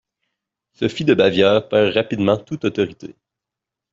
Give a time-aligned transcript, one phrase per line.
[0.71, 3.15] Sophie de Bavière perd rapidement toute autorité.